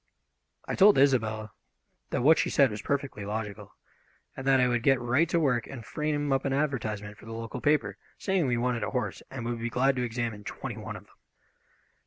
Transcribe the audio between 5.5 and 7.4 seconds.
and frame up an advertisement for the